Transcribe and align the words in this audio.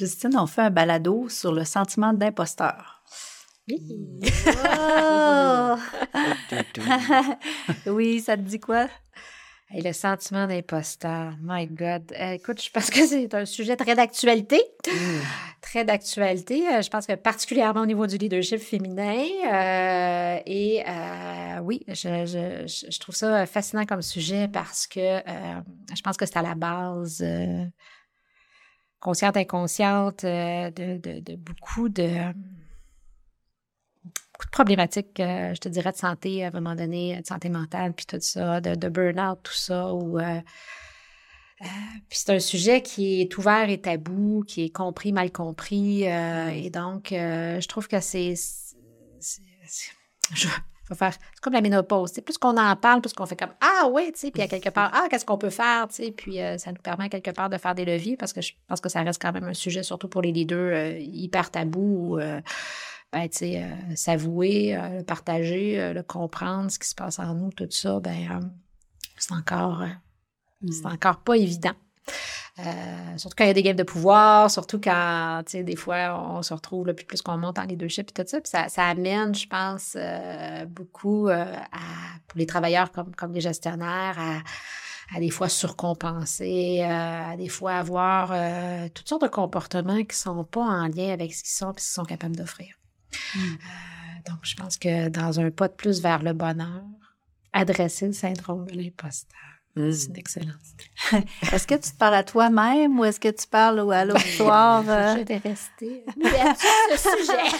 Justine, 0.00 0.34
on 0.38 0.46
fait 0.46 0.62
un 0.62 0.70
balado 0.70 1.28
sur 1.28 1.52
le 1.52 1.64
sentiment 1.64 2.14
d'imposteur. 2.14 3.02
Oui. 3.68 3.78
Oh! 4.46 5.76
oui, 7.86 8.20
ça 8.20 8.36
te 8.38 8.42
dit 8.42 8.58
quoi? 8.60 8.88
Et 9.74 9.82
le 9.82 9.92
sentiment 9.92 10.46
d'imposteur, 10.48 11.34
my 11.42 11.66
God. 11.66 12.12
Euh, 12.18 12.32
écoute, 12.32 12.60
je 12.60 12.70
pense 12.70 12.88
que 12.90 13.06
c'est 13.06 13.32
un 13.34 13.44
sujet 13.44 13.76
très 13.76 13.94
d'actualité. 13.94 14.60
Très 15.60 15.84
d'actualité. 15.84 16.66
Euh, 16.66 16.82
je 16.82 16.88
pense 16.88 17.06
que 17.06 17.12
particulièrement 17.14 17.82
au 17.82 17.86
niveau 17.86 18.06
du 18.06 18.16
leadership 18.16 18.58
féminin. 18.58 19.14
euh, 19.52 20.38
et 20.46 20.82
euh, 20.88 21.60
oui, 21.62 21.84
je, 21.86 21.94
je- 22.26 22.66
je- 22.66 22.90
je 22.90 22.98
trouve 23.00 23.14
ça 23.14 23.44
fascinant 23.46 23.84
comme 23.84 24.02
sujet 24.02 24.48
parce 24.48 24.86
que 24.88 24.98
euh, 24.98 25.60
je 25.94 26.00
pense 26.02 26.16
que 26.16 26.24
c'est 26.26 26.38
à 26.38 26.42
la 26.42 26.54
base, 26.56 27.20
euh, 27.22 27.64
consciente, 29.00 29.36
inconsciente, 29.36 30.24
euh, 30.24 30.70
de, 30.70 30.98
de- 30.98 31.20
de 31.20 31.36
beaucoup 31.36 31.88
de 31.88 32.08
beaucoup 34.32 34.46
de 34.46 34.50
problématiques, 34.50 35.20
euh, 35.20 35.54
je 35.54 35.60
te 35.60 35.68
dirais, 35.68 35.92
de 35.92 35.96
santé 35.96 36.44
à 36.44 36.48
un 36.48 36.50
moment 36.50 36.74
donné, 36.74 37.20
de 37.20 37.26
santé 37.26 37.48
mentale, 37.48 37.92
puis 37.92 38.06
tout 38.06 38.18
ça, 38.20 38.60
de, 38.60 38.74
de 38.74 38.88
burn-out, 38.88 39.38
tout 39.42 39.52
ça. 39.52 39.92
Ou, 39.92 40.18
euh, 40.18 40.40
euh, 41.62 41.66
puis 42.08 42.18
c'est 42.18 42.32
un 42.34 42.38
sujet 42.40 42.82
qui 42.82 43.20
est 43.20 43.36
ouvert 43.36 43.68
et 43.68 43.80
tabou, 43.80 44.44
qui 44.46 44.64
est 44.64 44.70
compris, 44.70 45.12
mal 45.12 45.30
compris. 45.30 46.08
euh, 46.08 46.48
et 46.48 46.70
donc, 46.70 47.12
euh, 47.12 47.60
je 47.60 47.68
trouve 47.68 47.86
que 47.88 48.00
c'est- 48.00 48.34
je 50.34 50.48
faire. 50.94 51.12
C'est 51.12 51.40
comme 51.40 51.52
la 51.52 51.60
ménopause. 51.60 52.12
Plus 52.24 52.38
qu'on 52.38 52.56
en 52.56 52.76
parle, 52.76 53.00
plus 53.00 53.12
qu'on 53.12 53.26
fait 53.26 53.36
comme 53.36 53.54
Ah 53.60 53.88
oui, 53.90 54.12
tu 54.12 54.20
sais, 54.20 54.30
puis 54.30 54.42
à 54.42 54.48
quelque 54.48 54.68
part, 54.70 54.90
Ah, 54.92 55.06
qu'est-ce 55.10 55.24
qu'on 55.24 55.38
peut 55.38 55.50
faire, 55.50 55.88
tu 55.88 55.96
sais, 55.96 56.10
puis 56.12 56.40
euh, 56.40 56.58
ça 56.58 56.70
nous 56.72 56.80
permet 56.80 57.08
quelque 57.08 57.30
part 57.30 57.48
de 57.50 57.56
faire 57.58 57.74
des 57.74 57.84
leviers 57.84 58.16
parce 58.16 58.32
que 58.32 58.40
je 58.40 58.52
pense 58.68 58.80
que 58.80 58.88
ça 58.88 59.02
reste 59.02 59.20
quand 59.20 59.32
même 59.32 59.44
un 59.44 59.54
sujet, 59.54 59.82
surtout 59.82 60.08
pour 60.08 60.22
les 60.22 60.32
leaders, 60.32 60.58
euh, 60.74 60.98
hyper 60.98 61.50
tabou. 61.50 62.18
euh, 62.18 62.40
ben, 63.12 63.28
tu 63.28 63.38
sais, 63.38 63.62
euh, 63.62 63.94
s'avouer, 63.96 64.78
le 64.80 65.02
partager, 65.02 65.92
le 65.92 66.02
comprendre, 66.02 66.70
ce 66.70 66.78
qui 66.78 66.86
se 66.88 66.94
passe 66.94 67.18
en 67.18 67.34
nous, 67.34 67.50
tout 67.50 67.66
ça, 67.70 67.98
ben, 67.98 68.52
c'est 69.16 69.34
encore, 69.34 69.82
c'est 70.70 70.86
encore 70.86 71.18
pas 71.18 71.36
évident. 71.36 71.74
Euh, 72.66 73.16
surtout 73.16 73.34
quand 73.38 73.44
il 73.44 73.48
y 73.48 73.50
a 73.50 73.54
des 73.54 73.62
games 73.62 73.76
de 73.76 73.82
pouvoir, 73.82 74.50
surtout 74.50 74.80
quand, 74.80 75.42
tu 75.46 75.52
sais, 75.52 75.62
des 75.62 75.76
fois, 75.76 76.20
on 76.20 76.42
se 76.42 76.52
retrouve, 76.52 76.86
là, 76.86 76.94
puis 76.94 77.04
plus 77.04 77.22
qu'on 77.22 77.38
monte 77.38 77.58
en 77.58 77.64
leadership 77.64 78.10
et 78.10 78.12
tout 78.12 78.28
ça, 78.28 78.40
puis 78.40 78.50
ça, 78.50 78.68
ça 78.68 78.86
amène, 78.86 79.34
je 79.34 79.46
pense, 79.46 79.96
euh, 79.96 80.66
beaucoup 80.66 81.28
euh, 81.28 81.44
à, 81.44 82.18
pour 82.26 82.38
les 82.38 82.46
travailleurs 82.46 82.92
comme, 82.92 83.14
comme 83.14 83.32
les 83.32 83.40
gestionnaires, 83.40 84.18
à, 84.18 84.42
à 85.14 85.20
des 85.20 85.30
fois 85.30 85.48
surcompenser, 85.48 86.80
euh, 86.82 87.32
à 87.32 87.36
des 87.36 87.48
fois 87.48 87.74
avoir 87.74 88.30
euh, 88.32 88.88
toutes 88.94 89.08
sortes 89.08 89.22
de 89.22 89.28
comportements 89.28 90.04
qui 90.04 90.16
sont 90.16 90.44
pas 90.44 90.62
en 90.62 90.86
lien 90.86 91.10
avec 91.12 91.34
ce 91.34 91.42
qu'ils 91.42 91.52
sont 91.52 91.72
et 91.72 91.80
ce 91.80 91.86
qu'ils 91.86 91.94
sont 91.94 92.04
capables 92.04 92.36
d'offrir. 92.36 92.74
Euh, 93.36 93.38
donc, 94.28 94.38
je 94.42 94.54
pense 94.54 94.76
que 94.76 95.08
dans 95.08 95.40
un 95.40 95.50
pas 95.50 95.68
de 95.68 95.72
plus 95.72 96.00
vers 96.00 96.22
le 96.22 96.32
bonheur, 96.32 96.84
adresser 97.52 98.06
le 98.06 98.12
syndrome 98.12 98.66
de 98.66 98.76
l'imposteur, 98.76 99.38
c'est 99.76 100.06
une 100.08 100.16
excellente 100.16 100.56
idée. 101.12 101.24
Est-ce 101.52 101.66
que 101.66 101.74
tu 101.74 101.90
te 101.90 101.96
parles 101.96 102.14
à 102.14 102.22
toi-même 102.24 102.98
ou 102.98 103.04
est-ce 103.04 103.18
que 103.20 103.28
tu 103.28 103.46
parles 103.46 103.80
au- 103.80 103.90
à 103.90 104.04
l'auditoire? 104.04 104.82
euh? 104.88 105.16
Je 105.18 105.22
vais 105.24 105.36
rester 105.38 106.04
sur 106.88 106.98
ce 106.98 107.16
sujet? 107.18 107.56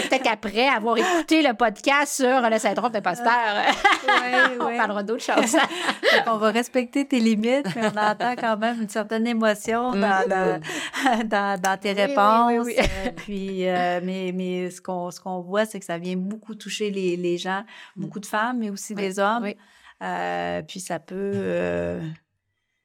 Qu'après 0.28 0.68
avoir 0.68 0.96
écouté 0.98 1.42
le 1.42 1.54
podcast 1.54 2.16
sur 2.16 2.40
le 2.50 2.58
syndrome 2.58 2.92
d'imposteur, 2.92 3.62
Oui, 4.06 4.56
on 4.60 4.66
oui. 4.66 4.76
parlera 4.76 5.02
d'autres 5.02 5.22
choses. 5.24 5.56
On 6.26 6.36
va 6.36 6.50
respecter 6.50 7.06
tes 7.06 7.18
limites, 7.18 7.66
mais 7.74 7.86
on 7.94 7.96
entend 7.98 8.34
quand 8.36 8.56
même 8.58 8.82
une 8.82 8.88
certaine 8.90 9.26
émotion 9.26 9.92
dans, 9.92 10.28
dans, 10.28 10.60
dans- 11.24 11.60
dans 11.60 11.78
tes 11.78 11.92
Oui, 11.92 11.96
oui, 11.96 12.02
réponses. 12.02 12.52
oui, 12.52 12.58
oui. 12.66 12.74
Euh, 12.78 13.10
puis, 13.16 13.68
euh, 13.68 14.00
mais, 14.02 14.32
mais 14.34 14.70
ce 14.70 14.80
qu'on 14.82 15.10
ce 15.10 15.18
qu'on 15.20 15.40
voit, 15.40 15.64
c'est 15.64 15.78
que 15.80 15.86
ça 15.86 15.96
vient 15.96 16.16
beaucoup 16.16 16.54
toucher 16.54 16.90
les, 16.90 17.16
les 17.16 17.38
gens, 17.38 17.64
beaucoup 17.96 18.20
de 18.20 18.26
femmes, 18.26 18.58
mais 18.58 18.68
aussi 18.70 18.92
Oui, 18.94 19.02
les 19.02 19.18
hommes. 19.18 19.44
oui. 19.44 19.56
Euh, 20.02 20.60
puis 20.62 20.80
ça 20.80 20.98
peut, 20.98 21.32
euh, 21.34 22.00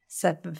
ça 0.07 0.34
peut, 0.34 0.53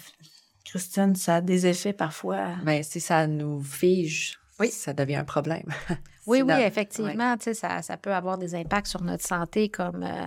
Christine, 0.66 1.16
ça 1.16 1.36
a 1.36 1.42
des 1.42 1.66
effets 1.66 1.94
parfois. 1.94 2.48
Mais 2.64 2.84
si 2.84 3.00
ça 3.00 3.26
nous 3.28 3.62
fige, 3.62 4.38
Oui. 4.60 4.70
ça 4.70 4.94
devient 4.94 5.16
un 5.18 5.24
problème. 5.26 5.66
Oui, 6.26 6.42
oui, 6.42 6.54
effectivement, 6.66 7.36
tu 7.36 7.44
sais, 7.44 7.54
ça, 7.54 7.82
ça 7.82 7.98
peut 7.98 8.14
avoir 8.14 8.38
des 8.38 8.56
impacts 8.56 8.88
sur 8.88 9.02
notre 9.04 9.26
santé 9.28 9.68
comme, 9.68 10.04
euh, 10.04 10.26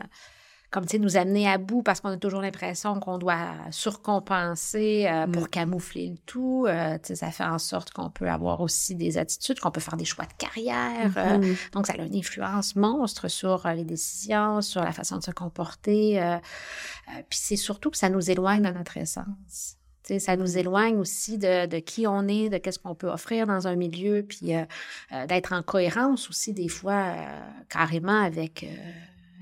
comme 0.70 0.84
nous 1.00 1.16
amener 1.16 1.48
à 1.48 1.56
bout 1.56 1.82
parce 1.82 2.00
qu'on 2.02 2.10
a 2.10 2.18
toujours 2.18 2.42
l'impression 2.42 3.00
qu'on 3.00 3.16
doit 3.16 3.54
surcompenser 3.70 5.06
euh, 5.10 5.26
pour 5.26 5.48
camoufler 5.48 6.10
le 6.10 6.18
tout. 6.18 6.66
Euh, 6.68 6.98
ça 7.02 7.30
fait 7.30 7.44
en 7.44 7.58
sorte 7.58 7.92
qu'on 7.92 8.10
peut 8.10 8.28
avoir 8.28 8.60
aussi 8.60 8.94
des 8.94 9.18
attitudes, 9.18 9.58
qu'on 9.58 9.70
peut 9.70 9.80
faire 9.80 9.96
des 9.96 10.04
choix 10.04 10.26
de 10.26 10.32
carrière. 10.34 11.12
euh, 11.16 11.38
Mhm. 11.38 11.56
donc, 11.72 11.86
ça 11.86 11.94
a 11.94 12.02
une 12.02 12.14
influence 12.16 12.76
monstre 12.76 13.28
sur 13.28 13.64
euh, 13.66 13.72
les 13.72 13.84
décisions, 13.84 14.60
sur 14.60 14.82
la 14.82 14.92
façon 14.92 15.18
de 15.18 15.22
se 15.24 15.30
comporter. 15.30 16.20
euh, 16.22 16.34
euh, 16.36 17.22
puis 17.30 17.38
c'est 17.40 17.56
surtout 17.56 17.90
que 17.90 17.96
ça 17.96 18.08
nous 18.10 18.30
éloigne 18.30 18.62
de 18.62 18.70
notre 18.70 18.96
essence. 18.96 19.76
Ça 20.18 20.36
nous 20.36 20.56
éloigne 20.56 20.98
aussi 20.98 21.38
de, 21.38 21.66
de 21.66 21.78
qui 21.78 22.06
on 22.06 22.28
est, 22.28 22.48
de 22.48 22.58
qu'est-ce 22.58 22.78
qu'on 22.78 22.94
peut 22.94 23.08
offrir 23.10 23.46
dans 23.46 23.66
un 23.66 23.74
milieu, 23.74 24.22
puis 24.22 24.54
euh, 24.54 24.64
euh, 25.12 25.26
d'être 25.26 25.52
en 25.52 25.62
cohérence 25.62 26.30
aussi 26.30 26.52
des 26.52 26.68
fois 26.68 27.14
euh, 27.16 27.40
carrément 27.68 28.22
avec, 28.22 28.64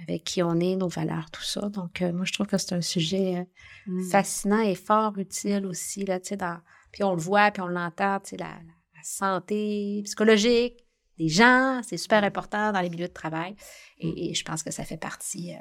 avec 0.02 0.24
qui 0.24 0.42
on 0.42 0.58
est, 0.60 0.76
nos 0.76 0.88
valeurs, 0.88 1.30
tout 1.30 1.42
ça. 1.42 1.68
Donc, 1.68 2.00
moi, 2.00 2.24
je 2.24 2.32
trouve 2.32 2.46
que 2.46 2.56
c'est 2.58 2.74
un 2.74 2.80
sujet 2.82 3.46
Mm. 3.86 4.10
fascinant 4.10 4.60
et 4.60 4.74
fort 4.74 5.18
utile 5.18 5.66
aussi, 5.66 6.04
là, 6.04 6.18
dans... 6.18 6.58
Puis 6.90 7.04
on 7.04 7.14
le 7.14 7.20
voit, 7.20 7.50
puis 7.50 7.60
on 7.60 7.66
l'entend, 7.66 8.20
tu 8.20 8.36
la, 8.36 8.46
la 8.46 9.02
santé 9.02 10.00
psychologique 10.04 10.86
des 11.18 11.28
gens, 11.28 11.80
c'est 11.82 11.96
super 11.96 12.24
important 12.24 12.72
dans 12.72 12.80
les 12.80 12.88
milieux 12.88 13.08
de 13.08 13.12
travail. 13.12 13.54
Et, 13.98 14.30
et 14.30 14.34
je 14.34 14.44
pense 14.44 14.62
que 14.62 14.70
ça 14.70 14.84
fait 14.84 14.96
partie 14.96 15.52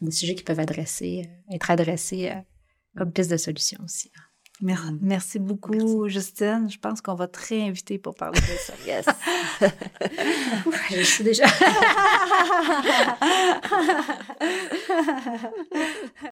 des 0.00 0.10
sujets 0.10 0.34
qui 0.34 0.44
peuvent 0.44 0.60
adresser, 0.60 1.28
être 1.50 1.70
adressés 1.70 2.32
comme 2.96 3.12
piste 3.12 3.30
de 3.30 3.36
solution 3.36 3.78
aussi. 3.84 4.10
hein. 4.16 4.22
Mer- 4.62 4.92
Merci 5.00 5.38
beaucoup, 5.38 6.06
Justine. 6.08 6.68
Je 6.70 6.78
pense 6.78 7.00
qu'on 7.00 7.14
va 7.14 7.26
te 7.28 7.38
réinviter 7.48 7.98
pour 7.98 8.14
parler 8.14 8.38
de 8.40 8.46
ça. 8.58 8.74
Yes. 8.86 9.06
Je 10.90 11.02
suis 11.02 11.24
déjà. 11.24 11.46